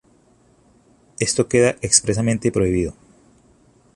[1.19, 2.95] Esto queda expresamente prohibido.